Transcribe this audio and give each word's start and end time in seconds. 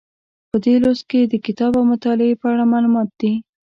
په 0.49 0.57
دې 0.63 0.75
لوست 0.83 1.03
کې 1.11 1.21
د 1.23 1.33
کتاب 1.45 1.71
او 1.79 1.83
مطالعې 1.93 2.35
په 2.41 2.45
اړه 2.51 2.65
معلومات 2.73 3.09
دي. 3.21 3.33